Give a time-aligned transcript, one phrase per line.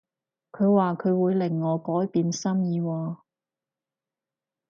[0.51, 3.17] 佢話佢會令我改變心意喎